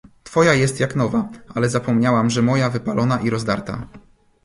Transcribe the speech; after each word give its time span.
"Twoja 0.23 0.53
jest 0.53 0.79
jak 0.79 0.95
nowa; 0.95 1.27
ale 1.55 1.69
zapomniałam, 1.69 2.29
że 2.29 2.41
moja 2.41 2.69
wypalona 2.69 3.19
i 3.19 3.29
rozdarta!" 3.29 3.87